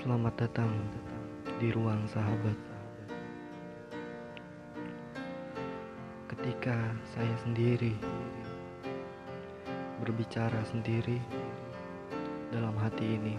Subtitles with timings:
[0.00, 0.72] Selamat datang
[1.60, 2.56] di ruang sahabat.
[6.24, 6.72] Ketika
[7.12, 7.92] saya sendiri
[10.00, 11.20] berbicara sendiri
[12.48, 13.36] dalam hati ini,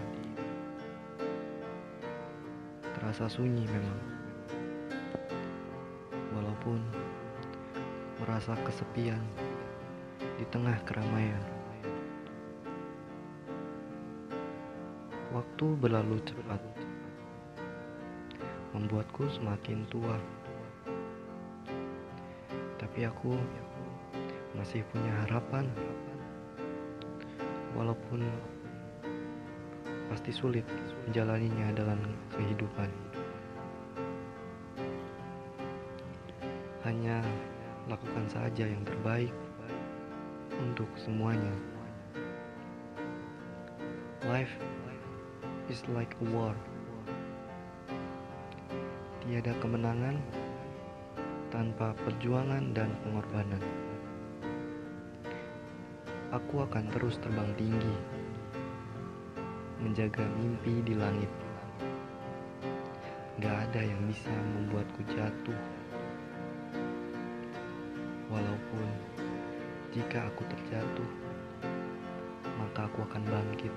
[2.94, 4.00] terasa sunyi memang,
[6.30, 6.78] walaupun
[8.22, 9.18] merasa kesepian
[10.38, 11.61] di tengah keramaian.
[15.42, 16.62] Waktu berlalu cepat,
[18.78, 20.14] membuatku semakin tua.
[22.78, 23.34] Tapi aku
[24.54, 25.66] masih punya harapan,
[27.74, 28.22] walaupun
[30.14, 30.62] pasti sulit
[31.10, 31.98] menjalaninya dalam
[32.38, 32.86] kehidupan.
[36.86, 37.18] Hanya
[37.90, 39.34] lakukan saja yang terbaik
[40.62, 41.50] untuk semuanya.
[44.22, 44.54] Life
[45.72, 46.52] is like a war.
[49.24, 50.20] Tiada kemenangan
[51.48, 53.64] tanpa perjuangan dan pengorbanan.
[56.28, 57.96] Aku akan terus terbang tinggi,
[59.80, 61.32] menjaga mimpi di langit.
[63.40, 65.60] Gak ada yang bisa membuatku jatuh.
[68.28, 68.88] Walaupun
[69.96, 71.10] jika aku terjatuh,
[72.60, 73.72] maka aku akan bangkit,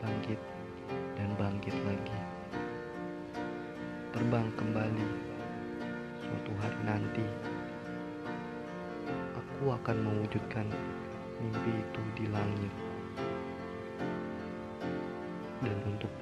[0.00, 0.40] bangkit,
[4.28, 5.08] Terbang kembali
[6.20, 7.24] suatu hari nanti.
[9.40, 10.68] Aku akan mewujudkan
[11.40, 12.72] mimpi itu di langit.
[15.64, 16.12] Dan untuk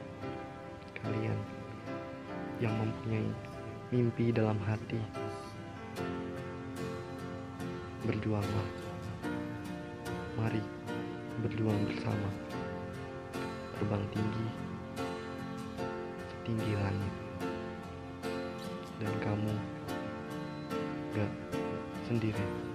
[1.03, 1.35] kalian
[2.63, 3.27] yang mempunyai
[3.91, 5.03] mimpi dalam hati,
[8.07, 8.71] berjuanglah.
[10.39, 10.63] Mari
[11.43, 12.31] berjuang bersama.
[13.75, 14.47] Terbang tinggi
[16.31, 17.26] setinggi langit.
[22.17, 22.66] Dan kamu gak sendiri.